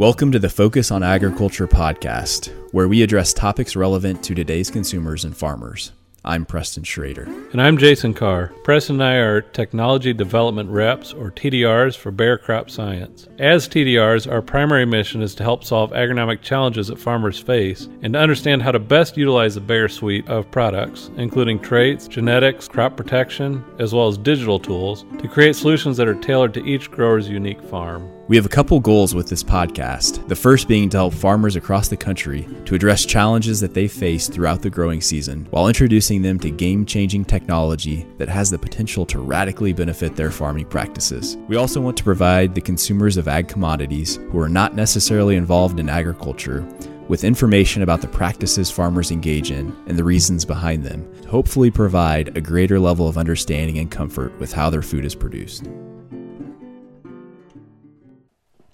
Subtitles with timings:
[0.00, 5.26] Welcome to the Focus on Agriculture podcast, where we address topics relevant to today's consumers
[5.26, 5.92] and farmers.
[6.24, 7.24] I'm Preston Schrader.
[7.52, 8.50] And I'm Jason Carr.
[8.64, 13.28] Preston and I are Technology Development Reps, or TDRs, for Bayer Crop Science.
[13.38, 18.14] As TDRs, our primary mission is to help solve agronomic challenges that farmers face and
[18.14, 22.96] to understand how to best utilize the Bayer suite of products, including traits, genetics, crop
[22.96, 27.28] protection, as well as digital tools, to create solutions that are tailored to each grower's
[27.28, 28.10] unique farm.
[28.30, 30.28] We have a couple goals with this podcast.
[30.28, 34.28] The first being to help farmers across the country to address challenges that they face
[34.28, 39.04] throughout the growing season while introducing them to game changing technology that has the potential
[39.06, 41.38] to radically benefit their farming practices.
[41.48, 45.80] We also want to provide the consumers of ag commodities who are not necessarily involved
[45.80, 46.64] in agriculture
[47.08, 51.68] with information about the practices farmers engage in and the reasons behind them to hopefully
[51.68, 55.66] provide a greater level of understanding and comfort with how their food is produced.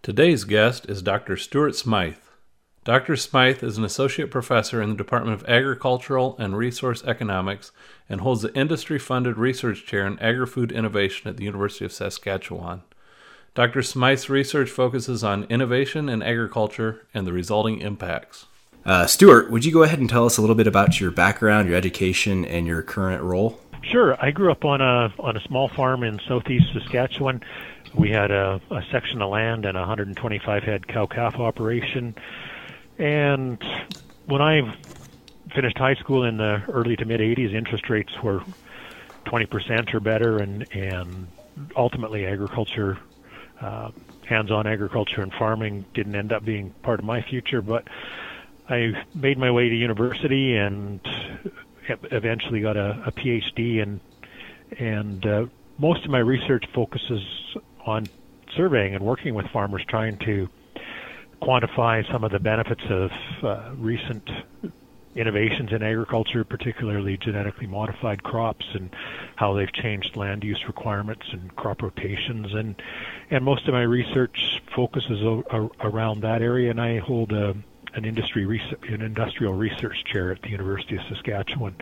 [0.07, 1.37] Today's guest is Dr.
[1.37, 2.31] Stuart Smyth.
[2.85, 3.17] Dr.
[3.17, 7.73] Smyth is an associate professor in the Department of Agricultural and Resource Economics
[8.09, 11.93] and holds the industry funded research chair in agri food innovation at the University of
[11.93, 12.83] Saskatchewan.
[13.57, 13.83] Dr.
[13.83, 18.47] Smyth's research focuses on innovation in agriculture and the resulting impacts.
[18.85, 21.67] Uh, Stuart, would you go ahead and tell us a little bit about your background,
[21.67, 23.59] your education, and your current role?
[23.83, 24.17] Sure.
[24.25, 27.43] I grew up on a on a small farm in southeast Saskatchewan
[27.95, 32.15] we had a, a section of land and a 125 head cow calf operation.
[32.99, 33.63] And
[34.27, 34.61] when I
[35.55, 38.41] finished high school in the early to mid 80s, interest rates were
[39.27, 41.29] 20% or better, and and
[41.77, 42.99] ultimately agriculture,
[43.61, 43.91] uh,
[44.29, 47.63] hands-on agriculture and farming didn't end up being part of my future.
[47.63, 47.85] But
[48.69, 51.01] I made my way to university and
[52.11, 54.01] eventually got a, a PhD, and
[54.79, 55.47] and uh,
[55.79, 57.23] most of my research focuses
[57.87, 58.07] on
[58.57, 60.49] surveying and working with farmers trying to
[61.43, 63.11] quantify some of the benefits of
[63.43, 64.29] uh, recent
[65.15, 68.95] innovations in agriculture, particularly genetically modified crops and
[69.37, 72.53] how they've changed land use requirements and crop rotations.
[72.53, 72.81] And
[73.31, 76.71] and most of my research focuses o- around that area.
[76.71, 77.55] And I hold a,
[77.95, 78.45] an industry
[78.89, 81.77] an industrial research chair at the University of Saskatchewan,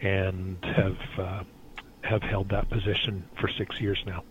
[0.00, 1.42] and have uh,
[2.02, 4.22] have held that position for six years now.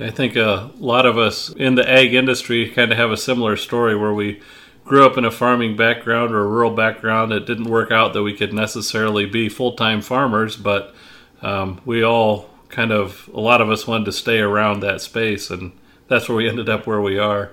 [0.00, 3.56] I think a lot of us in the ag industry kind of have a similar
[3.56, 4.40] story where we
[4.84, 7.32] grew up in a farming background or a rural background.
[7.32, 10.94] It didn't work out that we could necessarily be full time farmers, but
[11.42, 15.50] um, we all kind of, a lot of us wanted to stay around that space,
[15.50, 15.72] and
[16.06, 17.50] that's where we ended up where we are.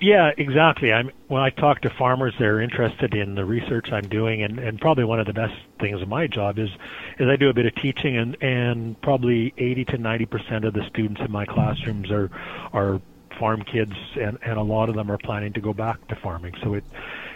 [0.00, 0.92] Yeah, exactly.
[0.92, 4.80] I'm when I talk to farmers, they're interested in the research I'm doing, and, and
[4.80, 6.70] probably one of the best things of my job is
[7.18, 10.72] is I do a bit of teaching, and and probably 80 to 90 percent of
[10.72, 12.30] the students in my classrooms are
[12.72, 13.00] are
[13.38, 16.54] farm kids, and and a lot of them are planning to go back to farming.
[16.62, 16.84] So it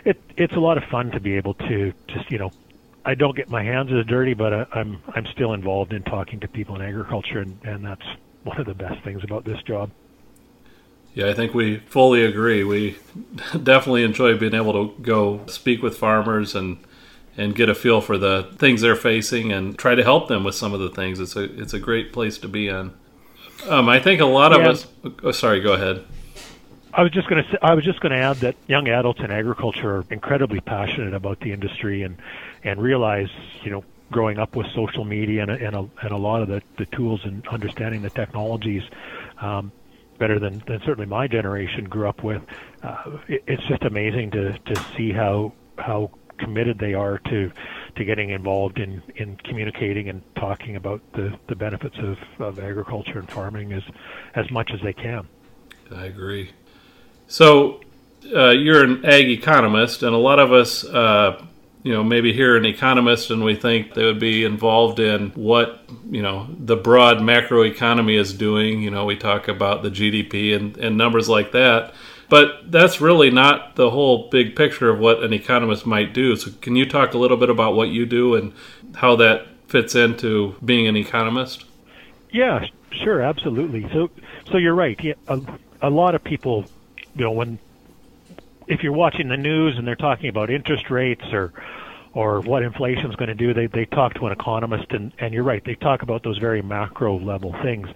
[0.07, 2.51] it it's a lot of fun to be able to just you know
[3.05, 6.41] I don't get my hands as dirty, but I, I'm I'm still involved in talking
[6.41, 8.07] to people in agriculture, and and that's
[8.43, 9.91] one of the best things about this job.
[11.15, 12.65] Yeah, I think we fully agree.
[12.65, 12.99] We
[13.63, 16.79] definitely enjoy being able to go speak with farmers and
[17.37, 20.55] and get a feel for the things they're facing and try to help them with
[20.55, 21.19] some of the things.
[21.21, 22.93] It's a it's a great place to be in.
[23.69, 24.87] Um, I think a lot of us.
[25.23, 26.05] Oh, sorry, go ahead.
[26.93, 29.31] I was just going to I was just going to add that young adults in
[29.31, 32.17] agriculture are incredibly passionate about the industry and
[32.63, 33.31] and realize
[33.63, 36.63] you know growing up with social media and and a, and a lot of the,
[36.77, 38.83] the tools and understanding the technologies
[39.41, 39.73] um,
[40.19, 42.43] better than, than certainly my generation grew up with.
[42.83, 47.51] Uh, it, it's just amazing to, to see how how committed they are to
[47.97, 53.19] to getting involved in, in communicating and talking about the, the benefits of, of agriculture
[53.19, 53.83] and farming as
[54.35, 55.29] as much as they can.
[55.95, 56.51] I agree.
[57.27, 57.81] So
[58.35, 61.45] uh, you're an ag economist, and a lot of us uh,
[61.85, 65.85] you know, maybe hear an economist and we think they would be involved in what,
[66.11, 68.81] you know, the broad macroeconomy is doing.
[68.81, 71.93] You know, we talk about the GDP and, and numbers like that.
[72.31, 76.37] But that's really not the whole big picture of what an economist might do.
[76.37, 78.55] So, can you talk a little bit about what you do and
[78.95, 81.67] how that fits into being an economist?
[82.33, 83.87] Yeah, sure, absolutely.
[83.93, 84.11] So,
[84.51, 84.99] so you're right.
[85.05, 85.39] Yeah, a,
[85.83, 86.65] a lot of people,
[87.15, 87.59] you know, when
[88.67, 91.53] if you're watching the news and they're talking about interest rates or
[92.13, 95.35] or what inflation is going to do, they they talk to an economist, and and
[95.35, 97.89] you're right, they talk about those very macro level things.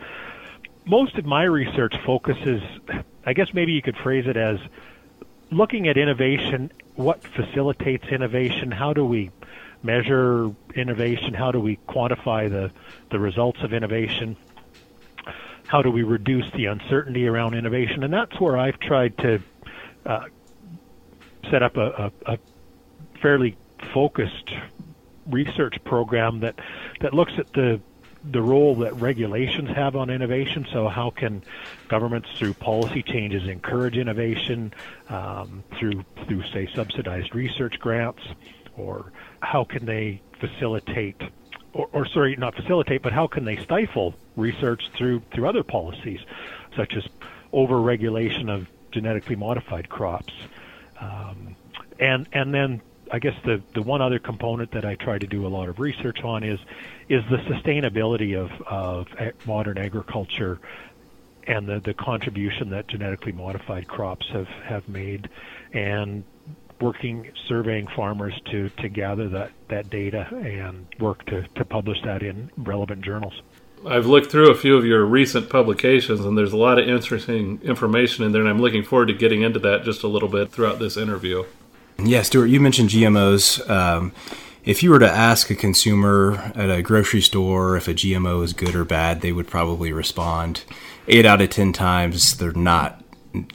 [0.84, 2.62] Most of my research focuses,
[3.24, 4.58] I guess maybe you could phrase it as
[5.50, 9.30] looking at innovation, what facilitates innovation, how do we
[9.82, 12.70] measure innovation, how do we quantify the
[13.10, 14.36] the results of innovation.
[15.68, 18.02] how do we reduce the uncertainty around innovation?
[18.02, 19.40] And that's where I've tried to
[20.06, 20.24] uh,
[21.50, 22.38] set up a, a, a
[23.20, 23.56] fairly
[23.92, 24.52] focused
[25.26, 26.58] research program that
[27.00, 27.80] that looks at the
[28.30, 30.66] the role that regulations have on innovation.
[30.72, 31.42] So, how can
[31.88, 34.72] governments, through policy changes, encourage innovation
[35.08, 38.22] um, through through say subsidized research grants,
[38.76, 41.20] or how can they facilitate,
[41.72, 46.20] or, or sorry, not facilitate, but how can they stifle research through through other policies,
[46.76, 47.06] such as
[47.52, 50.32] over-regulation of genetically modified crops,
[51.00, 51.56] um,
[51.98, 52.80] and and then
[53.12, 55.78] I guess the the one other component that I try to do a lot of
[55.78, 56.58] research on is
[57.08, 59.06] is the sustainability of of
[59.46, 60.60] modern agriculture
[61.46, 65.28] and the the contribution that genetically modified crops have have made
[65.72, 66.24] and
[66.80, 72.22] working surveying farmers to to gather that that data and work to to publish that
[72.22, 73.34] in relevant journals.
[73.86, 77.60] I've looked through a few of your recent publications, and there's a lot of interesting
[77.62, 80.50] information in there, and I'm looking forward to getting into that just a little bit
[80.50, 81.44] throughout this interview.
[81.98, 83.68] Yeah, Stuart, you mentioned GMOs.
[83.68, 84.12] Um,
[84.64, 88.52] if you were to ask a consumer at a grocery store if a GMO is
[88.52, 90.64] good or bad, they would probably respond
[91.06, 93.02] eight out of 10 times they're not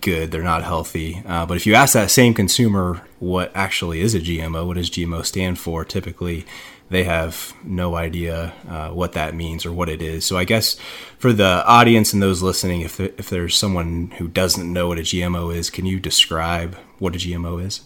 [0.01, 1.21] good, they're not healthy.
[1.25, 4.89] Uh, but if you ask that same consumer what actually is a GMO, what does
[4.89, 6.45] GMO stand for, typically
[6.93, 10.25] they have no idea uh, what that means or what it is.
[10.25, 10.77] So I guess
[11.17, 15.01] for the audience and those listening, if, if there's someone who doesn't know what a
[15.01, 17.81] GMO is, can you describe what a GMO is?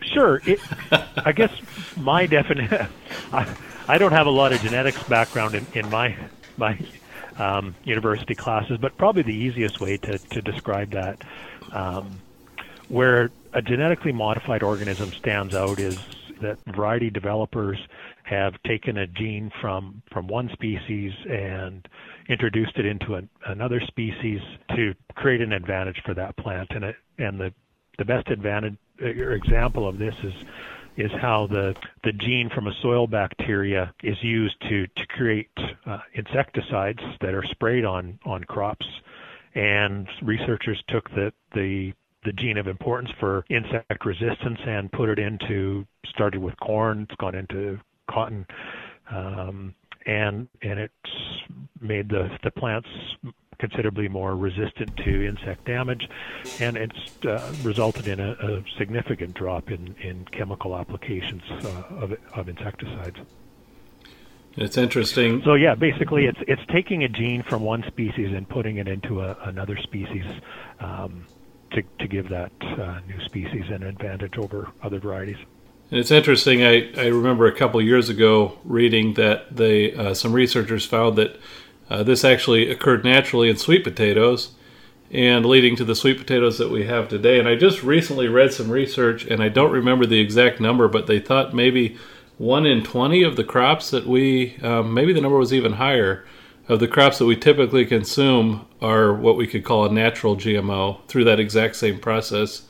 [0.00, 0.40] Sure.
[0.46, 0.60] It,
[1.24, 1.52] I guess
[1.96, 2.88] my definition.
[3.32, 3.54] I,
[3.86, 6.16] I don't have a lot of genetics background in, in my
[6.56, 6.78] my
[7.38, 11.22] um, university classes, but probably the easiest way to, to describe that,
[11.72, 12.20] um,
[12.88, 15.98] where a genetically modified organism stands out, is
[16.40, 17.78] that variety developers
[18.22, 21.88] have taken a gene from from one species and
[22.28, 24.40] introduced it into an, another species
[24.76, 27.52] to create an advantage for that plant, and it, and the
[27.98, 30.34] the best advantage or example of this is
[30.96, 35.50] is how the the gene from a soil bacteria is used to to create
[35.86, 38.86] uh, insecticides that are sprayed on on crops.
[39.54, 41.94] And researchers took the the
[42.24, 47.16] the gene of importance for insect resistance and put it into started with corn it's
[47.16, 47.78] gone into
[48.10, 48.46] cotton
[49.10, 49.74] um,
[50.06, 50.92] and and it's
[51.80, 52.88] made the the plants
[53.58, 56.08] considerably more resistant to insect damage,
[56.60, 62.14] and it's uh, resulted in a, a, significant drop in, in chemical applications uh, of,
[62.34, 63.16] of insecticides.
[64.56, 65.42] It's interesting.
[65.44, 69.20] So yeah, basically, it's it's taking a gene from one species and putting it into
[69.20, 70.24] a, another species
[70.80, 71.26] um,
[71.72, 75.38] to to give that uh, new species an advantage over other varieties.
[75.90, 76.62] And it's interesting.
[76.62, 81.38] I, I remember a couple years ago reading that they uh, some researchers found that
[81.88, 84.52] uh, this actually occurred naturally in sweet potatoes
[85.10, 87.38] and leading to the sweet potatoes that we have today.
[87.38, 91.06] And I just recently read some research, and I don't remember the exact number, but
[91.06, 91.96] they thought maybe
[92.36, 96.26] one in 20 of the crops that we, um, maybe the number was even higher,
[96.68, 101.04] of the crops that we typically consume are what we could call a natural GMO
[101.06, 102.66] through that exact same process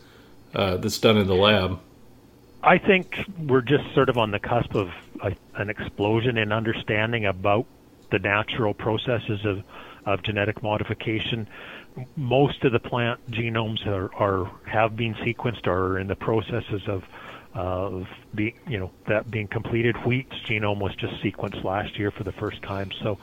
[0.55, 1.81] uh, that's done in the lab.
[2.63, 4.91] I think we're just sort of on the cusp of
[5.23, 7.67] a, an explosion in understanding about
[8.11, 9.63] the natural processes of,
[10.07, 11.49] of genetic modification.
[12.17, 16.83] Most of the plant genomes are, are have been sequenced or are in the processes
[16.87, 17.05] of
[17.55, 19.97] of being you know that being completed.
[19.97, 22.91] Wheat's genome was just sequenced last year for the first time.
[23.03, 23.19] So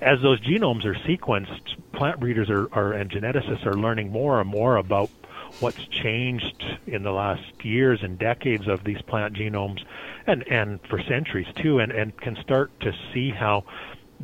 [0.00, 4.48] as those genomes are sequenced, plant breeders are, are and geneticists are learning more and
[4.48, 5.10] more about
[5.58, 9.80] what's changed in the last years and decades of these plant genomes
[10.26, 13.64] and and for centuries too and and can start to see how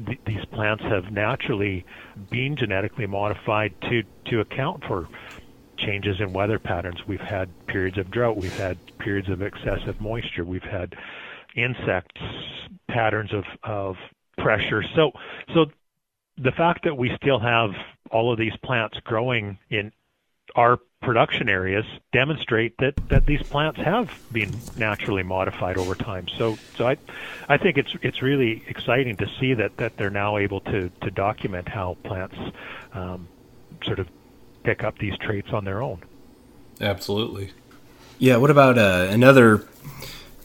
[0.06, 1.84] th- these plants have naturally
[2.30, 5.08] been genetically modified to to account for
[5.76, 7.06] changes in weather patterns.
[7.06, 10.96] We've had periods of drought, we've had periods of excessive moisture, we've had
[11.54, 12.20] insects
[12.88, 13.96] patterns of of
[14.38, 14.82] pressure.
[14.94, 15.12] So
[15.54, 15.66] so
[16.36, 17.70] the fact that we still have
[18.10, 19.92] all of these plants growing in
[20.56, 26.26] our production areas demonstrate that, that these plants have been naturally modified over time.
[26.28, 26.96] So, so I,
[27.48, 31.10] I think it's it's really exciting to see that, that they're now able to, to
[31.10, 32.36] document how plants
[32.92, 33.28] um,
[33.84, 34.08] sort of
[34.64, 36.02] pick up these traits on their own.
[36.80, 37.52] Absolutely.
[38.18, 38.36] Yeah.
[38.38, 39.66] What about uh, another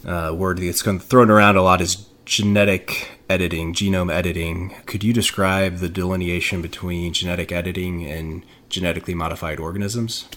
[0.05, 4.75] uh, word that's thrown around a lot is genetic editing, genome editing.
[4.85, 10.27] Could you describe the delineation between genetic editing and genetically modified organisms?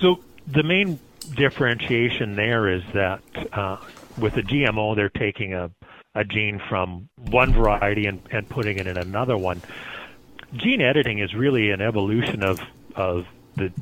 [0.00, 1.00] So the main
[1.34, 3.78] differentiation there is that uh,
[4.18, 5.70] with a GMO, they're taking a
[6.14, 9.62] a gene from one variety and, and putting it in another one.
[10.54, 12.60] Gene editing is really an evolution of
[12.96, 13.72] of the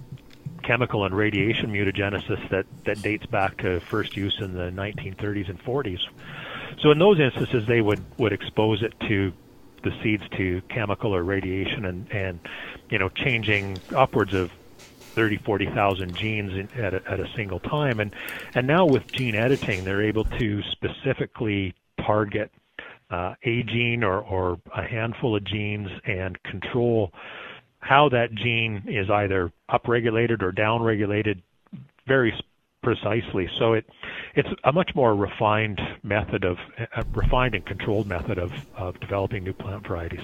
[0.62, 5.62] chemical and radiation mutagenesis that, that dates back to first use in the 1930s and
[5.62, 6.00] 40s.
[6.80, 9.32] So in those instances, they would, would expose it to
[9.82, 12.40] the seeds to chemical or radiation and, and
[12.90, 14.50] you know changing upwards of
[15.18, 17.98] 30, 40,000 genes in, at, a, at a single time.
[17.98, 18.14] And,
[18.54, 22.52] and now with gene editing, they're able to specifically target
[23.10, 27.12] uh, a gene or, or a handful of genes and control
[27.88, 31.40] how that gene is either upregulated or downregulated
[32.06, 32.34] very
[32.82, 33.48] precisely.
[33.58, 33.86] So it
[34.34, 36.58] it's a much more refined method of
[37.14, 40.20] refined and controlled method of, of developing new plant varieties.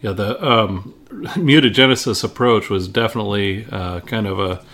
[0.00, 4.64] Yeah, the um, mutagenesis approach was definitely uh, kind of a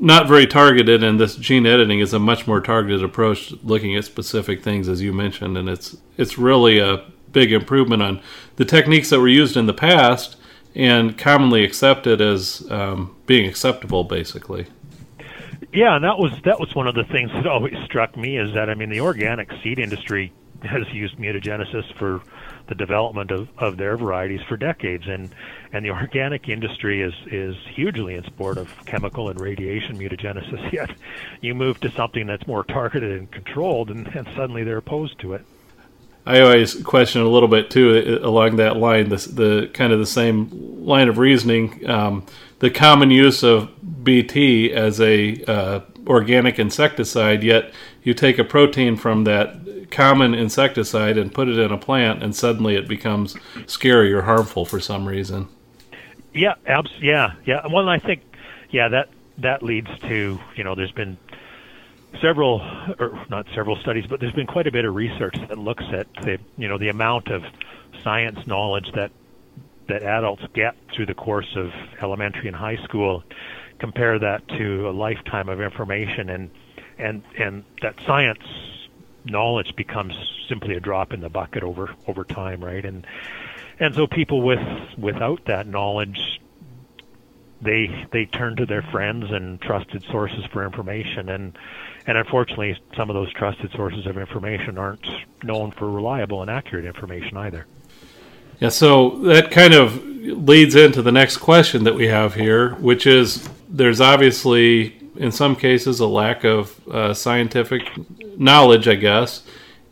[0.00, 4.06] not very targeted, and this gene editing is a much more targeted approach, looking at
[4.06, 8.20] specific things, as you mentioned, and it's it's really a big improvement on
[8.56, 10.36] the techniques that were used in the past
[10.74, 14.66] and commonly accepted as um, being acceptable, basically.
[15.72, 18.54] Yeah, and that was that was one of the things that always struck me is
[18.54, 22.20] that I mean the organic seed industry has used mutagenesis for
[22.68, 25.34] the development of, of their varieties for decades and
[25.72, 30.90] and the organic industry is is hugely in support of chemical and radiation mutagenesis yet
[31.40, 35.34] you move to something that's more targeted and controlled and, and suddenly they're opposed to
[35.34, 35.44] it
[36.26, 39.98] I always question a little bit too uh, along that line, the, the kind of
[39.98, 41.88] the same line of reasoning.
[41.88, 42.26] Um,
[42.58, 43.70] the common use of
[44.04, 47.72] BT as a uh, organic insecticide, yet
[48.02, 52.34] you take a protein from that common insecticide and put it in a plant, and
[52.34, 53.36] suddenly it becomes
[53.66, 55.48] scary or harmful for some reason.
[56.32, 57.66] Yeah, abs- yeah, yeah.
[57.66, 58.22] Well, I think,
[58.70, 59.08] yeah, that
[59.38, 61.16] that leads to you know, there's been
[62.20, 62.60] several,
[62.98, 66.06] or not several studies, but there's been quite a bit of research that looks at
[66.22, 67.42] the, you know, the amount of
[68.02, 69.10] science knowledge that
[69.88, 73.24] that adults get through the course of elementary and high school.
[73.80, 76.50] Compare that to a lifetime of information, and
[76.98, 78.44] and and that science
[79.24, 80.14] knowledge becomes
[80.48, 82.84] simply a drop in the bucket over over time, right?
[82.84, 83.06] And
[83.78, 84.60] and so people with
[84.98, 86.40] without that knowledge
[87.62, 91.58] they they turn to their friends and trusted sources for information and
[92.06, 95.06] and unfortunately, some of those trusted sources of information aren't
[95.42, 97.66] known for reliable and accurate information either.
[98.58, 103.06] Yeah, so that kind of leads into the next question that we have here, which
[103.06, 107.82] is there's obviously, in some cases, a lack of uh, scientific
[108.38, 109.42] knowledge, I guess.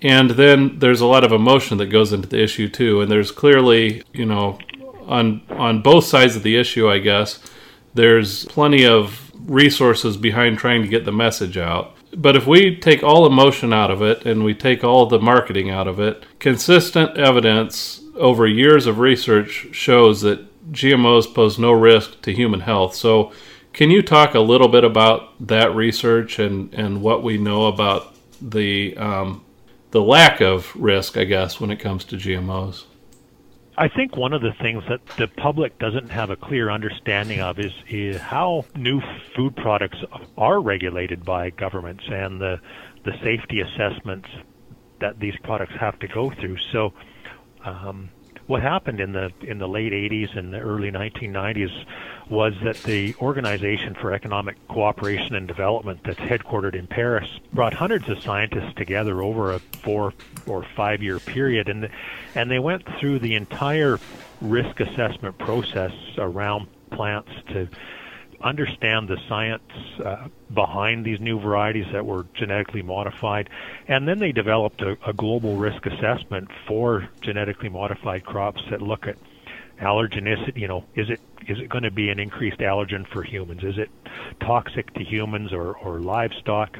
[0.03, 3.01] And then there's a lot of emotion that goes into the issue too.
[3.01, 4.59] And there's clearly, you know,
[5.07, 7.41] on on both sides of the issue, I guess,
[7.95, 11.97] there's plenty of resources behind trying to get the message out.
[12.17, 15.71] But if we take all emotion out of it and we take all the marketing
[15.71, 22.21] out of it, consistent evidence over years of research shows that GMOs pose no risk
[22.23, 22.95] to human health.
[22.95, 23.33] So,
[23.73, 28.15] can you talk a little bit about that research and, and what we know about
[28.41, 29.45] the um,
[29.91, 32.85] the lack of risk, I guess, when it comes to GMOs?
[33.81, 37.61] I think one of the things that the public doesn't have a clear understanding of
[37.61, 39.01] is, is how new
[39.37, 39.99] food products
[40.37, 42.61] are regulated by governments and the
[43.05, 44.29] the safety assessments
[45.01, 46.57] that these products have to go through.
[46.73, 46.93] So,
[47.65, 48.11] um,
[48.49, 51.71] what happened in the in the late 80s and the early 1990s
[52.31, 58.09] was that the Organization for Economic Cooperation and Development, that's headquartered in Paris, brought hundreds
[58.09, 60.13] of scientists together over a four
[60.47, 61.91] or five year period, and
[62.35, 63.99] and they went through the entire
[64.41, 67.69] risk assessment process around plants to
[68.43, 69.63] understand the science
[70.05, 73.49] uh, behind these new varieties that were genetically modified,
[73.89, 79.07] and then they developed a, a global risk assessment for genetically modified crops that look
[79.07, 79.17] at
[79.81, 80.59] allergenicity.
[80.59, 83.63] You know, is it is it going to be an increased allergen for humans?
[83.65, 83.91] Is it
[84.41, 86.79] toxic to humans or, or livestock?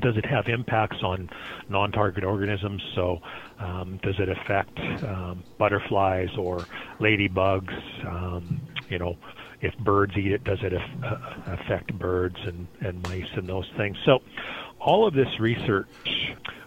[0.00, 1.30] Does it have impacts on
[1.70, 2.82] non-target organisms?
[2.94, 3.20] So,
[3.58, 6.66] um, does it affect um, butterflies or
[7.00, 8.06] ladybugs?
[8.06, 8.60] Um,
[8.90, 9.16] you know,
[9.60, 11.14] if birds eat it, does it uh,
[11.46, 13.96] affect birds and, and mice and those things?
[14.04, 14.18] So,
[14.78, 15.88] all of this research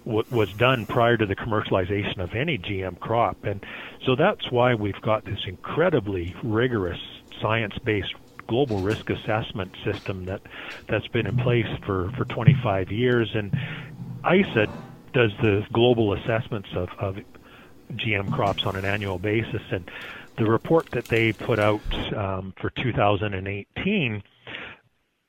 [0.05, 3.63] w- was done prior to the commercialization of any GM crop, and
[4.05, 7.00] so that's why we've got this incredibly rigorous
[7.41, 8.13] science-based
[8.50, 10.41] global risk assessment system that
[10.89, 13.53] that's been in place for for 25 years, and
[14.25, 14.67] ISA
[15.13, 17.15] does the global assessments of, of
[17.93, 19.88] GM crops on an annual basis, and
[20.38, 21.81] the report that they put out
[22.15, 24.23] um, for 2018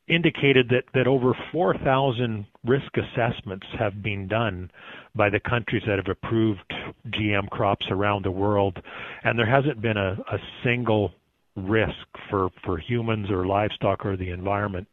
[0.08, 4.70] indicated that, that over 4,000 risk assessments have been done
[5.14, 6.60] by the countries that have approved
[7.08, 8.80] GM crops around the world,
[9.24, 11.12] and there hasn't been a, a single
[11.56, 14.88] risk for, for humans or livestock or the environment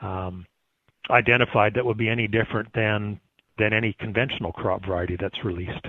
[0.00, 0.46] um,
[1.10, 3.20] identified that would be any different than
[3.58, 5.86] than any conventional crop variety that's released.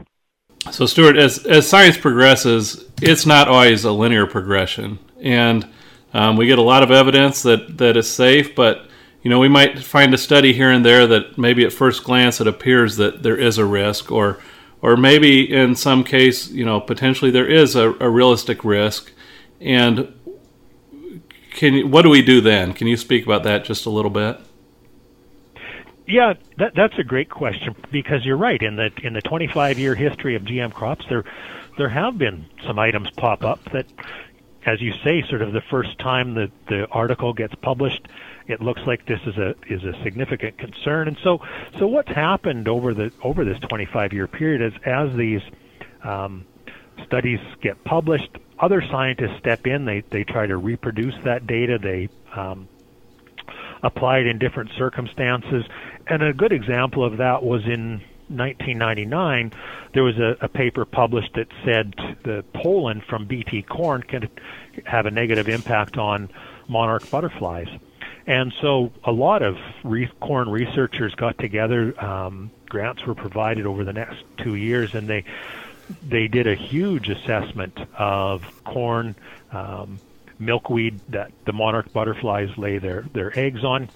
[0.72, 5.68] So, Stuart, as as science progresses, it's not always a linear progression, and
[6.14, 8.86] um, we get a lot of evidence that that is safe, but
[9.24, 12.40] you know we might find a study here and there that maybe at first glance
[12.40, 14.40] it appears that there is a risk, or
[14.82, 19.12] or maybe in some case, you know, potentially there is a, a realistic risk,
[19.62, 20.14] and
[21.52, 22.74] can what do we do then?
[22.74, 24.40] Can you speak about that just a little bit?
[26.06, 28.62] Yeah, that, that's a great question because you're right.
[28.62, 31.24] In the in the 25 year history of GM crops, there
[31.78, 33.86] there have been some items pop up that,
[34.66, 38.08] as you say, sort of the first time that the article gets published,
[38.48, 41.08] it looks like this is a is a significant concern.
[41.08, 41.40] And so
[41.80, 45.42] so what's happened over the over this 25 year period is as these
[46.04, 46.46] um,
[47.06, 48.30] studies get published,
[48.60, 49.86] other scientists step in.
[49.86, 51.80] They they try to reproduce that data.
[51.82, 52.68] They um,
[53.84, 55.66] apply it in different circumstances
[56.08, 59.52] and a good example of that was in 1999.
[59.94, 64.30] There was a, a paper published that said the pollen from Bt corn can
[64.86, 66.30] have a negative impact on
[66.68, 67.68] monarch butterflies.
[68.26, 71.94] And so a lot of re- corn researchers got together.
[72.04, 75.26] Um, grants were provided over the next two years, and they
[76.02, 79.16] they did a huge assessment of corn,
[79.52, 80.00] um,
[80.46, 83.90] milkweed that the monarch butterflies lay their their eggs on,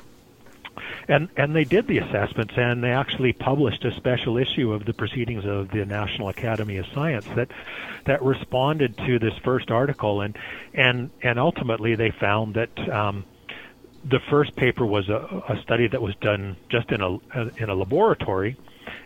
[1.07, 4.93] and and they did the assessments and they actually published a special issue of the
[4.93, 7.49] proceedings of the National Academy of Science that
[8.05, 10.21] that responded to this first article.
[10.21, 10.37] And
[10.73, 13.25] and and ultimately they found that um,
[14.03, 17.17] the first paper was a, a study that was done just in a
[17.57, 18.57] in a laboratory.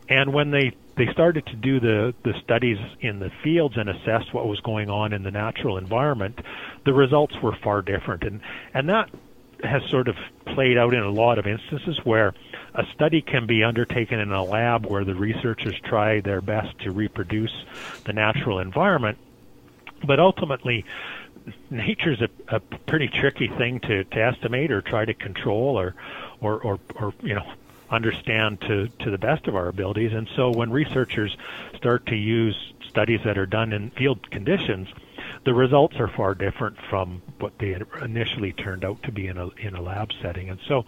[0.09, 4.31] And when they they started to do the the studies in the fields and assess
[4.33, 6.39] what was going on in the natural environment
[6.85, 8.23] the results were far different.
[8.23, 8.41] And
[8.73, 9.09] and that
[9.63, 12.33] has sort of played out in a lot of instances where
[12.73, 16.91] a study can be undertaken in a lab where the researchers try their best to
[16.91, 17.53] reproduce
[18.05, 19.19] the natural environment,
[20.03, 20.83] but ultimately
[21.69, 25.95] nature's a, a pretty tricky thing to, to estimate or try to control or,
[26.39, 27.45] or, or, or you know
[27.91, 30.13] understand to, to the best of our abilities.
[30.13, 31.35] And so when researchers
[31.75, 32.55] start to use
[32.87, 34.87] studies that are done in field conditions,
[35.43, 39.47] the results are far different from what they initially turned out to be in a
[39.59, 40.49] in a lab setting.
[40.49, 40.85] And so,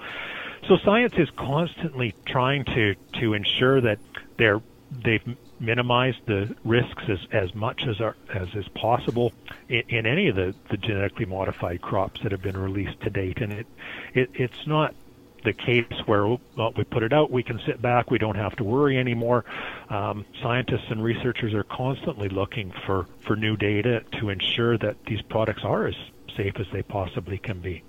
[0.68, 4.00] so science is constantly trying to to ensure that
[4.38, 4.62] they're
[5.04, 9.32] they've minimized the risks as, as much as are, as is possible
[9.70, 13.40] in, in any of the, the genetically modified crops that have been released to date.
[13.40, 13.68] And it,
[14.14, 14.94] it it's not
[15.44, 18.56] the case where well, we put it out, we can sit back, we don't have
[18.58, 19.46] to worry anymore.
[19.90, 25.22] Um, scientists and researchers are constantly looking for, for new data to ensure that these
[25.22, 25.96] products are as
[26.36, 27.84] safe as they possibly can be.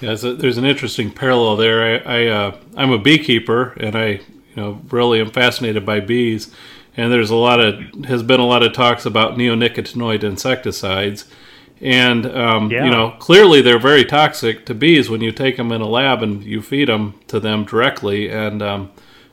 [0.00, 2.00] Yeah, there's an interesting parallel there.
[2.06, 4.22] I, I uh, I'm a beekeeper, and I you
[4.56, 6.54] know really am fascinated by bees.
[6.96, 11.24] And there's a lot of has been a lot of talks about neonicotinoid insecticides
[11.80, 12.84] and um, yeah.
[12.84, 16.22] you know clearly they're very toxic to bees when you take them in a lab
[16.22, 18.90] and you feed them to them directly, and um,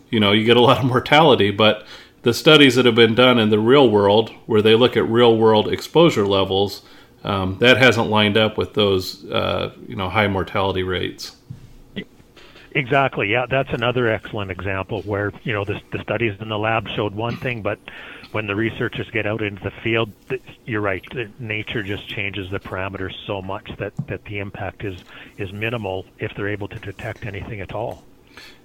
[0.10, 1.52] you know you get a lot of mortality.
[1.52, 1.86] But
[2.22, 5.38] the studies that have been done in the real world, where they look at real
[5.38, 6.84] world exposure levels,
[7.24, 11.36] um, that hasn't lined up with those uh, you know high mortality rates.
[12.76, 13.32] Exactly.
[13.32, 17.16] Yeah, that's another excellent example where you know the, the studies in the lab showed
[17.16, 17.80] one thing, but
[18.36, 20.12] when the researchers get out into the field,
[20.66, 21.02] you're right.
[21.40, 25.00] Nature just changes the parameters so much that, that the impact is
[25.38, 28.04] is minimal if they're able to detect anything at all.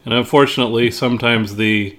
[0.04, 1.96] And unfortunately, sometimes the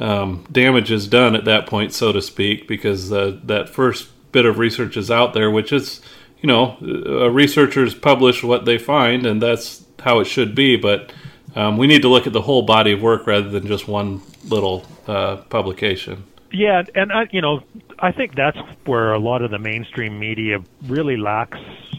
[0.00, 4.44] um, damage is done at that point, so to speak, because uh, that first bit
[4.44, 6.00] of research is out there, which is,
[6.42, 10.74] you know, uh, researchers publish what they find, and that's how it should be.
[10.74, 11.12] But
[11.54, 14.20] um, we need to look at the whole body of work rather than just one
[14.48, 16.24] little uh, publication.
[16.54, 17.64] Yeah, and I, you know,
[17.98, 21.58] I think that's where a lot of the mainstream media really lacks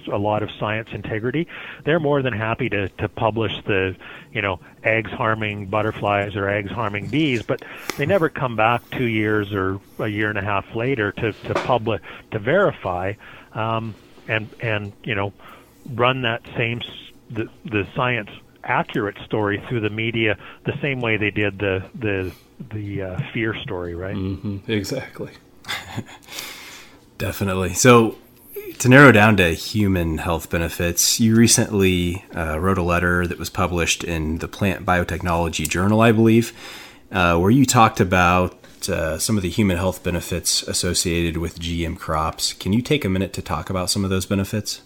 [0.10, 1.48] a lot of science integrity.
[1.84, 3.98] They're more than happy to to publish the,
[4.32, 7.65] you know, eggs harming butterflies or eggs harming bees, but
[7.98, 11.54] they never come back two years or a year and a half later to to
[11.54, 13.12] publish to verify,
[13.52, 13.94] um,
[14.30, 15.34] and and you know,
[15.89, 16.80] run that same
[17.30, 18.30] the the science
[18.63, 23.56] accurate story through the media the same way they did the the the uh, fear
[23.62, 24.15] story, right?
[24.15, 24.72] Mm-hmm.
[24.72, 25.32] Exactly.
[27.18, 27.74] Definitely.
[27.74, 28.18] So,
[28.80, 33.50] to narrow down to human health benefits, you recently uh, wrote a letter that was
[33.50, 36.54] published in the Plant Biotechnology Journal, I believe,
[37.12, 38.58] uh, where you talked about
[38.89, 42.54] uh, some of the human health benefits associated with GM crops.
[42.54, 44.82] Can you take a minute to talk about some of those benefits?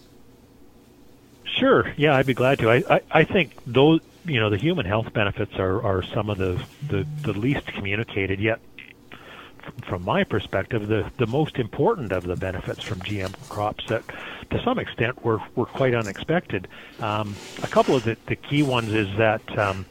[1.44, 1.92] Sure.
[1.96, 2.70] Yeah, I'd be glad to.
[2.70, 6.38] I, I, I think those, you know, the human health benefits are, are some of
[6.38, 8.60] the, the, the least communicated, yet
[9.86, 14.02] from my perspective, the, the most important of the benefits from GM crops that,
[14.50, 16.68] to some extent, were, were quite unexpected.
[17.00, 19.86] Um, a couple of the, the key ones is that um,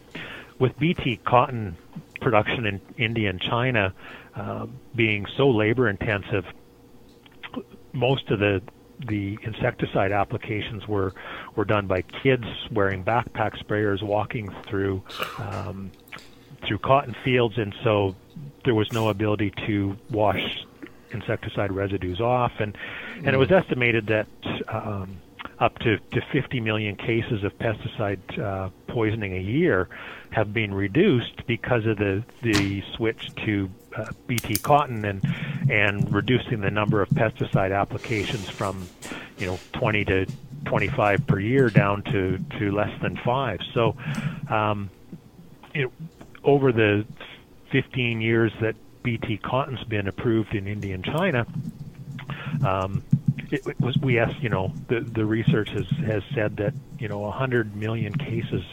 [0.58, 1.78] with BT cotton
[2.22, 3.94] production in India and China
[4.36, 6.46] uh, being so labor intensive,
[7.94, 8.62] most of the
[9.00, 11.14] the insecticide applications were
[11.56, 15.02] were done by kids wearing backpack sprayers, walking through
[15.38, 15.92] um,
[16.68, 18.16] through cotton fields, and so
[18.66, 20.66] there was no ability to wash
[21.12, 22.78] insecticide residues off, and
[23.18, 24.28] and it was estimated that
[24.68, 25.18] um,
[25.60, 29.90] up to, to 50 million cases of pesticide uh, poisoning a year
[30.32, 35.24] have been reduced because of the the switch to uh, BT cotton and
[35.70, 38.88] and reducing the number of pesticide applications from
[39.38, 40.26] you know 20 to
[40.66, 43.60] 25 per year down to to less than five.
[43.74, 43.96] So,
[44.50, 44.90] um,
[46.44, 47.06] over the
[47.72, 51.46] 15 years that BT cotton's been approved in India and China,
[52.66, 53.04] um,
[53.52, 57.20] it, was we asked, you know, the the research has has said that you know
[57.20, 58.64] 100 million cases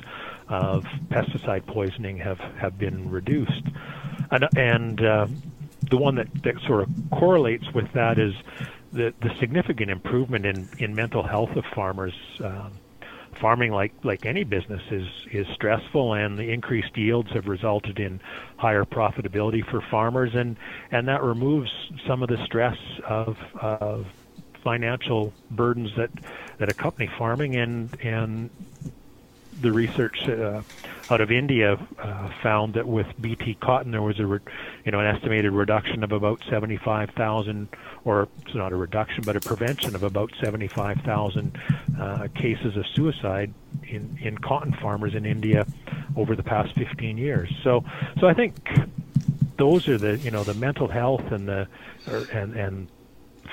[0.48, 3.66] of pesticide poisoning have have been reduced,
[4.30, 5.26] and and uh,
[5.90, 8.32] the one that that sort of correlates with that is
[8.92, 12.14] the the significant improvement in in mental health of farmers.
[12.42, 12.80] Um,
[13.40, 18.18] farming like like any business is is stressful and the increased yields have resulted in
[18.56, 20.56] higher profitability for farmers and
[20.90, 21.70] and that removes
[22.06, 24.06] some of the stress of of
[24.66, 26.10] financial burdens that
[26.58, 28.50] that accompany farming and and
[29.60, 30.60] the research uh,
[31.08, 34.40] out of India uh, found that with BT cotton there was a re-
[34.84, 37.68] you know an estimated reduction of about 75,000
[38.04, 41.58] or it's not a reduction but a prevention of about 75,000
[42.00, 43.54] uh, cases of suicide
[43.88, 45.64] in in cotton farmers in India
[46.16, 47.48] over the past 15 years.
[47.62, 47.84] So
[48.18, 48.68] so I think
[49.58, 51.68] those are the you know the mental health and the
[52.08, 52.88] or, and and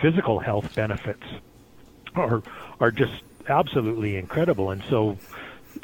[0.01, 1.23] physical health benefits
[2.15, 2.41] are
[2.79, 5.17] are just absolutely incredible and so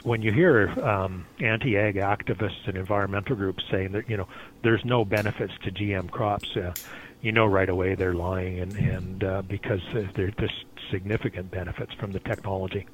[0.04, 4.28] when you hear um, anti-ag activists and environmental groups saying that you know
[4.62, 6.74] there's no benefits to GM crops, uh,
[7.22, 9.82] you know right away they're lying, and and uh, because
[10.16, 12.88] there's just significant benefits from the technology.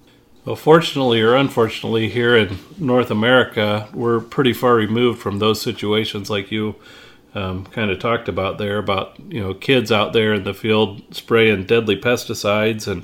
[0.45, 6.29] Well, fortunately or unfortunately, here in North America, we're pretty far removed from those situations
[6.29, 6.75] like you
[7.35, 11.13] um, kind of talked about there about you know kids out there in the field
[11.13, 13.03] spraying deadly pesticides and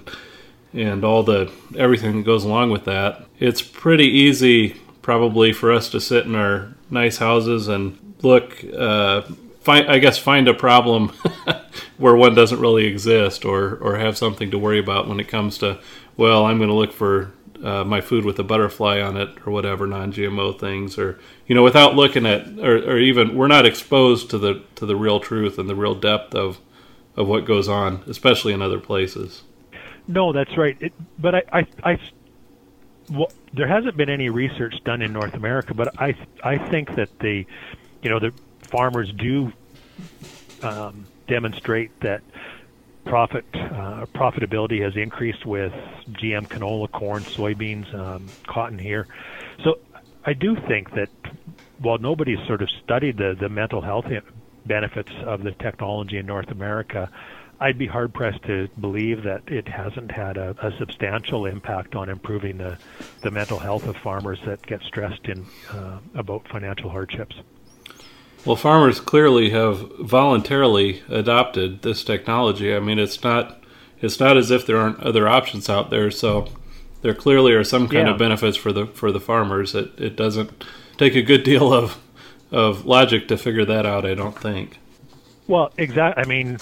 [0.73, 3.25] and all the everything that goes along with that.
[3.39, 8.63] It's pretty easy, probably, for us to sit in our nice houses and look.
[8.73, 9.23] Uh,
[9.59, 11.09] find, I guess, find a problem
[11.97, 15.57] where one doesn't really exist, or or have something to worry about when it comes
[15.59, 15.79] to.
[16.15, 19.51] Well, I'm going to look for uh, my food with a butterfly on it, or
[19.51, 24.29] whatever non-GMO things, or you know, without looking at, or, or even we're not exposed
[24.31, 26.59] to the to the real truth and the real depth of
[27.15, 29.43] of what goes on, especially in other places.
[30.07, 30.77] No, that's right.
[30.79, 31.99] It, but I, I, I
[33.09, 37.19] well, there hasn't been any research done in North America, but I, I think that
[37.19, 37.45] the,
[38.01, 39.51] you know, the farmers do
[40.63, 42.21] um, demonstrate that
[43.05, 45.73] profit uh, profitability has increased with
[46.09, 49.07] GM canola, corn, soybeans, um, cotton here.
[49.63, 49.79] So
[50.25, 51.09] I do think that
[51.79, 54.05] while nobody's sort of studied the the mental health
[54.65, 57.09] benefits of the technology in North America,
[57.59, 62.09] I'd be hard pressed to believe that it hasn't had a, a, substantial impact on
[62.09, 62.77] improving the,
[63.21, 67.35] the mental health of farmers that get stressed in uh, about financial hardships.
[68.45, 72.75] Well, farmers clearly have voluntarily adopted this technology.
[72.75, 73.61] I mean, it's not
[74.01, 76.09] it's not as if there aren't other options out there.
[76.09, 76.47] So
[77.01, 78.13] there clearly are some kind yeah.
[78.13, 79.75] of benefits for the for the farmers.
[79.75, 80.65] It it doesn't
[80.97, 81.97] take a good deal of
[82.51, 84.05] of logic to figure that out.
[84.05, 84.79] I don't think.
[85.47, 86.23] Well, exactly.
[86.23, 86.57] I mean,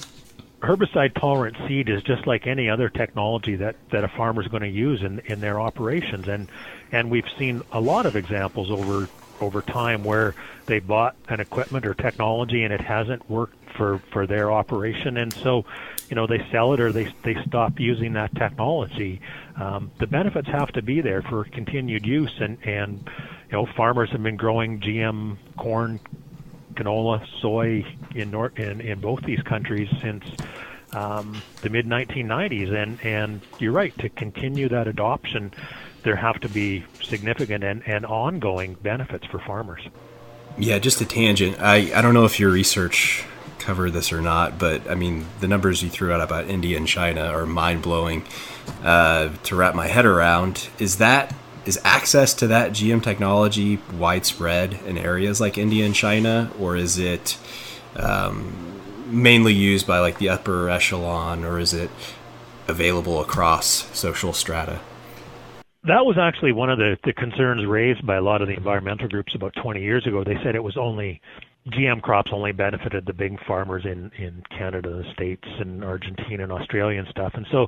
[0.62, 4.64] herbicide tolerant seed is just like any other technology that, that a farmer is going
[4.64, 6.50] to use in, in their operations and
[6.92, 9.08] and we've seen a lot of examples over
[9.42, 14.28] over time where they bought an equipment or technology and it hasn't worked for, for
[14.28, 15.18] their operation.
[15.18, 15.66] And so
[16.10, 19.22] you know they sell it or they they stop using that technology.
[19.56, 22.34] Um, the benefits have to be there for continued use.
[22.40, 23.10] And and
[23.50, 26.00] you know farmers have been growing GM corn
[26.74, 30.26] canola, soy in, North, in in both these countries since
[30.94, 32.74] um, the mid 1990s.
[32.74, 35.52] And and you're right to continue that adoption,
[36.04, 39.82] there have to be significant and, and ongoing benefits for farmers.
[40.58, 41.62] Yeah, just a tangent.
[41.62, 43.26] I, I don't know if your research
[43.60, 46.88] covered this or not, but I mean the numbers you threw out about India and
[46.88, 48.26] China are mind blowing
[48.84, 50.70] uh, to wrap my head around.
[50.80, 56.52] Is that is access to that GM technology widespread in areas like India and China,
[56.58, 57.38] or is it
[57.96, 58.79] um,
[59.10, 61.90] mainly used by like the upper echelon, or is it
[62.68, 63.66] available across
[63.98, 64.80] social strata?
[65.84, 69.08] That was actually one of the, the concerns raised by a lot of the environmental
[69.08, 70.24] groups about 20 years ago.
[70.24, 71.22] They said it was only
[71.68, 76.52] GM crops only benefited the big farmers in, in Canada, the States, and Argentina and
[76.52, 77.34] Australia and stuff.
[77.36, 77.68] And so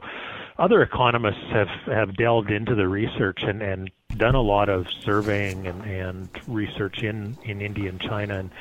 [0.58, 5.68] other economists have, have delved into the research and, and done a lot of surveying
[5.68, 8.40] and, and research in, in India and China.
[8.40, 8.52] And,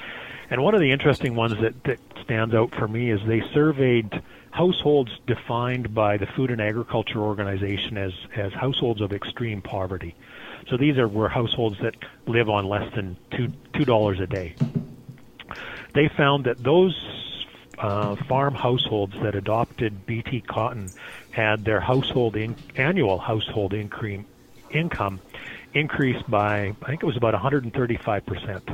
[0.51, 4.23] and one of the interesting ones that, that stands out for me is they surveyed
[4.51, 10.15] households defined by the Food and Agriculture Organization as, as households of extreme poverty.
[10.69, 11.95] So these are were households that
[12.27, 14.57] live on less than two two dollars a day
[15.95, 16.97] they found that those
[17.79, 20.93] uh, farm households that adopted BT cotton
[21.31, 23.73] had their household in, annual household
[24.71, 25.21] income
[25.73, 28.71] increased by I think it was about 135 percent.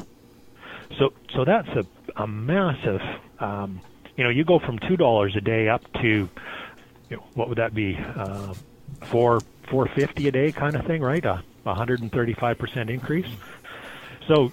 [0.98, 1.84] So so that's a,
[2.16, 3.02] a massive.
[3.40, 3.80] Um,
[4.16, 6.28] you know, you go from two dollars a day up to
[7.08, 7.96] you know, what would that be?
[7.96, 8.54] Uh,
[9.02, 11.24] four four fifty a day kind of thing, right?
[11.24, 13.26] A 135 percent increase.
[14.26, 14.52] So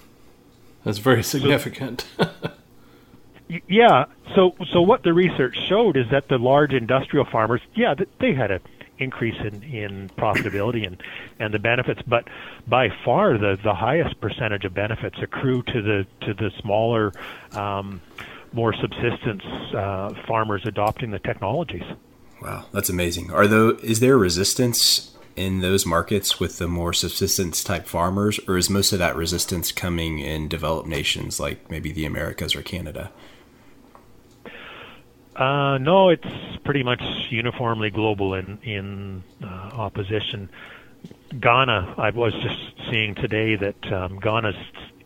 [0.84, 2.06] that's very significant.
[2.18, 2.50] So,
[3.68, 4.06] yeah.
[4.34, 8.50] So so what the research showed is that the large industrial farmers, yeah, they had
[8.50, 8.60] an
[8.98, 11.02] increase in, in profitability and,
[11.38, 12.24] and the benefits, but
[12.66, 17.12] by far the, the highest percentage of benefits accrue to the to the smaller,
[17.52, 18.00] um,
[18.52, 19.42] more subsistence
[19.74, 21.84] uh, farmers adopting the technologies.
[22.42, 23.32] Wow, that's amazing.
[23.32, 28.56] Are though is there resistance in those markets with the more subsistence type farmers, or
[28.56, 33.10] is most of that resistance coming in developed nations like maybe the Americas or Canada?
[35.36, 36.26] Uh, no, it's
[36.64, 40.48] pretty much uniformly global in in uh, opposition.
[41.38, 44.54] Ghana, I was just seeing today that um, Ghana's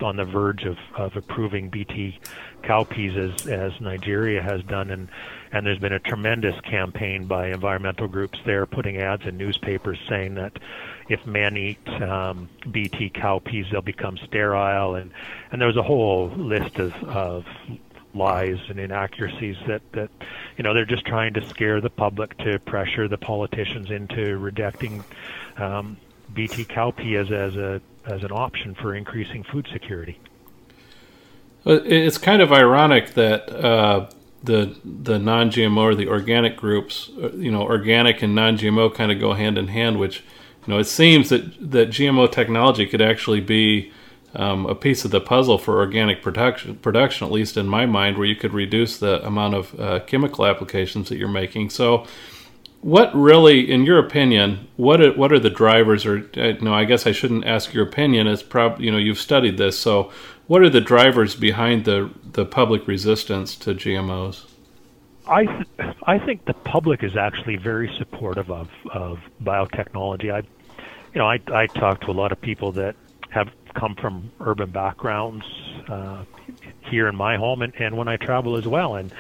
[0.03, 2.19] on the verge of, of approving BT
[2.63, 5.09] cowpeas as as Nigeria has done, and
[5.51, 10.35] and there's been a tremendous campaign by environmental groups there, putting ads in newspapers saying
[10.35, 10.59] that
[11.09, 15.11] if men eat um, BT cowpeas, they'll become sterile, and
[15.51, 17.47] and there was a whole list of of
[18.15, 20.11] lies and inaccuracies that that
[20.57, 25.05] you know they're just trying to scare the public to pressure the politicians into rejecting
[25.57, 25.97] um,
[26.35, 30.19] BT cowpea as as a as an option for increasing food security.
[31.65, 34.09] It's kind of ironic that uh,
[34.43, 39.21] the the non-GMO or the organic groups, uh, you know, organic and non-GMO kind of
[39.21, 39.99] go hand in hand.
[39.99, 40.21] Which,
[40.67, 43.93] you know, it seems that that GMO technology could actually be
[44.35, 48.19] um, a piece of the puzzle for organic production, production, at least in my mind,
[48.19, 51.71] where you could reduce the amount of uh, chemical applications that you're making.
[51.71, 52.07] So,
[52.81, 56.07] what really, in your opinion, what are, what are the drivers?
[56.07, 58.27] Or uh, no, I guess I shouldn't ask your opinion.
[58.27, 59.79] It's probably you know you've studied this.
[59.79, 60.13] So,
[60.47, 64.45] what are the drivers behind the the public resistance to GMOs?
[65.27, 70.33] I th- I think the public is actually very supportive of of biotechnology.
[70.33, 72.95] I, you know, I I talk to a lot of people that
[73.31, 75.45] have come from urban backgrounds
[75.89, 76.25] uh,
[76.91, 78.97] here in my home and, and when I travel as well.
[78.97, 79.13] And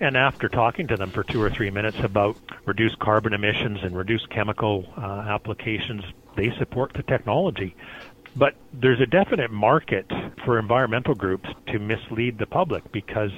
[0.00, 2.36] and after talking to them for two or three minutes about
[2.66, 6.02] reduced carbon emissions and reduced chemical uh, applications,
[6.36, 7.76] they support the technology.
[8.36, 10.10] But there's a definite market
[10.44, 13.30] for environmental groups to mislead the public because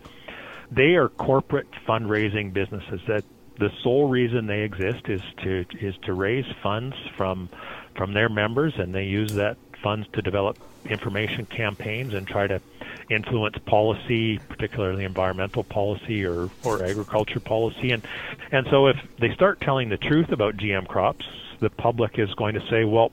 [0.71, 3.25] they are corporate fundraising businesses that
[3.59, 7.49] the sole reason they exist is to is to raise funds from
[7.97, 10.59] from their members and they use that funds to develop
[10.91, 12.61] information campaigns and try to
[13.09, 17.93] influence policy, particularly environmental policy or, or agriculture policy.
[17.93, 18.05] And,
[18.51, 21.25] and so if they start telling the truth about GM crops,
[21.61, 23.13] the public is going to say, well,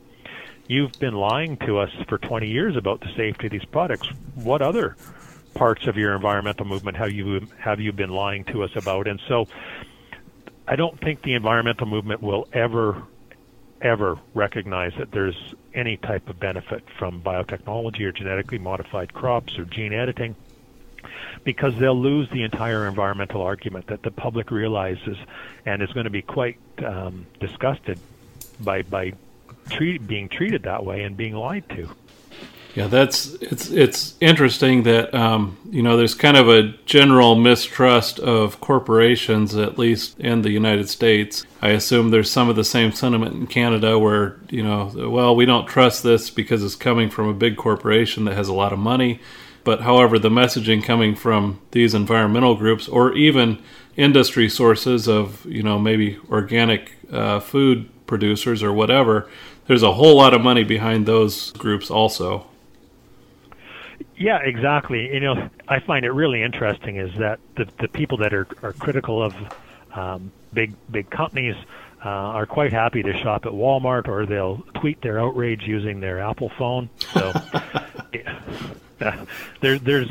[0.68, 4.08] you've been lying to us for 20 years about the safety of these products.
[4.34, 4.98] What other
[5.54, 9.08] parts of your environmental movement have you have you been lying to us about?
[9.08, 9.48] And so
[10.68, 13.04] I don't think the environmental movement will ever
[13.84, 19.65] ever recognize that there's any type of benefit from biotechnology or genetically modified crops or
[19.65, 20.36] gene editing
[21.43, 25.17] because they'll lose the entire environmental argument that the public realizes
[25.65, 28.00] and is going to be quite um, disgusted
[28.60, 29.13] by by
[29.69, 31.89] treat, being treated that way and being lied to.
[32.76, 38.20] Yeah, that's it's it's interesting that um, you know there's kind of a general mistrust
[38.20, 41.46] of corporations, at least in the United States.
[41.62, 45.46] I assume there's some of the same sentiment in Canada, where you know, well, we
[45.46, 48.80] don't trust this because it's coming from a big corporation that has a lot of
[48.80, 49.20] money.
[49.64, 53.62] But however, the messaging coming from these environmental groups, or even
[53.96, 59.30] industry sources of you know maybe organic uh, food producers or whatever,
[59.68, 62.48] there's a whole lot of money behind those groups also.
[64.15, 65.13] Yeah, exactly.
[65.13, 68.73] You know, I find it really interesting is that the the people that are are
[68.73, 69.36] critical of
[69.93, 71.56] um, big big companies
[72.04, 76.19] uh, are quite happy to shop at Walmart, or they'll tweet their outrage using their
[76.19, 76.89] Apple phone.
[77.13, 77.32] So
[78.13, 78.39] yeah,
[79.62, 80.10] there, there's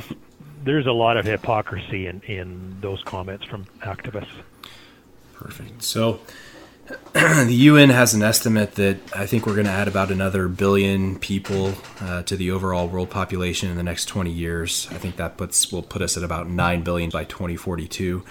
[0.64, 4.32] there's a lot of hypocrisy in in those comments from activists.
[5.34, 5.82] Perfect.
[5.82, 6.20] So
[7.12, 11.18] the UN has an estimate that I think we're going to add about another billion
[11.18, 14.88] people uh, to the overall world population in the next 20 years.
[14.90, 18.24] I think that puts will put us at about 9 billion by 2042.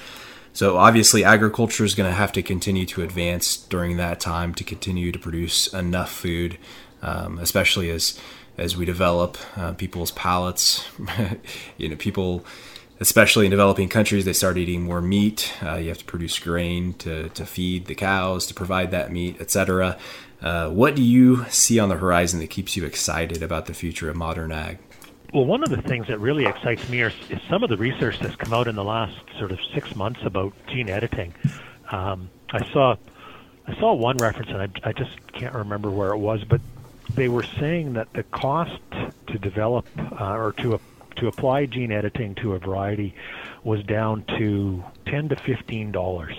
[0.54, 4.64] So obviously, agriculture is going to have to continue to advance during that time to
[4.64, 6.58] continue to produce enough food,
[7.02, 8.20] um, especially as
[8.58, 10.86] as we develop uh, people's palates.
[11.78, 12.46] you know, people
[13.02, 15.52] especially in developing countries, they start eating more meat.
[15.62, 19.42] Uh, you have to produce grain to, to feed the cows, to provide that meat,
[19.42, 19.98] etc.
[20.40, 24.10] Uh, what do you see on the horizon that keeps you excited about the future
[24.10, 24.78] of modern ag?
[25.34, 28.20] Well, one of the things that really excites me is, is some of the research
[28.20, 31.34] that's come out in the last sort of six months about gene editing.
[31.90, 32.96] Um, I saw
[33.68, 36.62] I saw one reference, and I, I just can't remember where it was, but
[37.16, 38.82] they were saying that the cost
[39.28, 40.80] to develop uh, or to
[41.18, 43.16] to apply gene editing to a variety
[43.64, 46.36] was down to 10 to 15 dollars.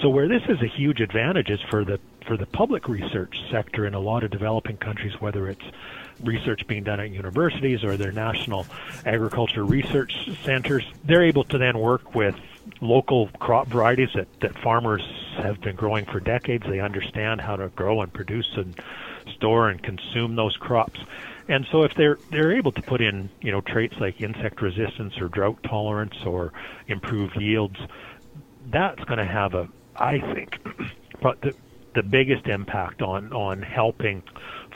[0.00, 3.86] So where this is a huge advantage is for the for the public research sector
[3.86, 5.64] in a lot of developing countries, whether it's
[6.22, 8.66] research being done at universities or their national
[9.04, 12.36] agriculture research centers, they're able to then work with
[12.80, 15.02] local crop varieties that, that farmers
[15.36, 16.64] have been growing for decades.
[16.66, 18.78] They understand how to grow and produce and
[19.34, 21.00] store and consume those crops.
[21.52, 25.12] And so if they're they're able to put in you know traits like insect resistance
[25.20, 26.50] or drought tolerance or
[26.88, 27.76] improved yields,
[28.72, 30.48] that's going to have a I think
[31.22, 31.52] but the
[31.94, 34.22] the biggest impact on on helping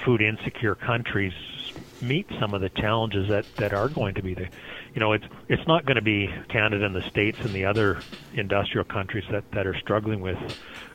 [0.05, 1.33] food insecure countries
[2.03, 4.47] meet some of the challenges that that are going to be the
[4.97, 8.01] you know it's it's not going to be Canada and the states and the other
[8.33, 10.39] industrial countries that that are struggling with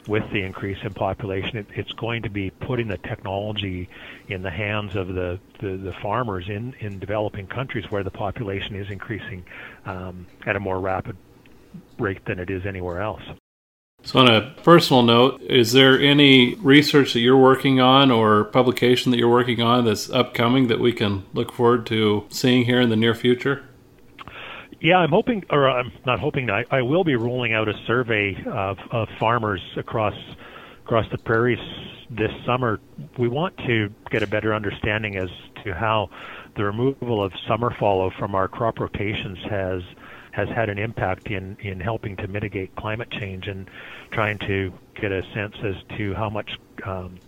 [0.07, 3.87] with the increase in population it, it's going to be putting the technology
[4.27, 8.75] in the hands of the, the, the farmers in in developing countries where the population
[8.75, 9.45] is increasing
[9.85, 11.15] um, at a more rapid
[11.99, 13.21] rate than it is anywhere else
[14.03, 19.11] so, on a personal note, is there any research that you're working on or publication
[19.11, 22.89] that you're working on that's upcoming that we can look forward to seeing here in
[22.89, 23.63] the near future?
[24.81, 26.49] Yeah, I'm hoping, or I'm not hoping.
[26.49, 30.15] I, I will be rolling out a survey of, of farmers across
[30.83, 31.59] across the prairies
[32.09, 32.79] this summer.
[33.19, 35.29] We want to get a better understanding as
[35.63, 36.09] to how
[36.57, 39.81] the removal of summer fallow from our crop rotations has
[40.31, 43.69] has had an impact in, in helping to mitigate climate change and
[44.11, 46.49] trying to get a sense as to how much
[46.87, 47.19] um,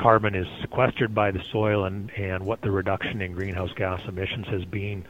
[0.00, 4.46] carbon is sequestered by the soil and, and what the reduction in greenhouse gas emissions
[4.48, 5.04] has been.